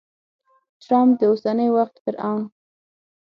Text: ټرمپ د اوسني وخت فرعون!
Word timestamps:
ټرمپ 0.83 1.11
د 1.19 1.21
اوسني 1.29 1.67
وخت 1.77 1.95
فرعون! 2.03 2.41